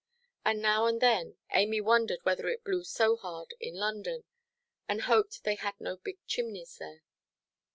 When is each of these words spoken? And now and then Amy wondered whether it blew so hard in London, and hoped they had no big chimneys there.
And 0.43 0.63
now 0.63 0.87
and 0.87 0.99
then 0.99 1.35
Amy 1.53 1.79
wondered 1.79 2.21
whether 2.23 2.47
it 2.47 2.63
blew 2.63 2.83
so 2.83 3.15
hard 3.17 3.53
in 3.59 3.75
London, 3.75 4.23
and 4.87 5.01
hoped 5.01 5.43
they 5.43 5.53
had 5.53 5.79
no 5.79 5.95
big 5.95 6.17
chimneys 6.25 6.77
there. 6.79 7.03